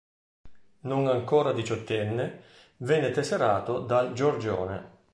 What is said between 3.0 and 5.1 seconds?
tesserato dal Giorgione.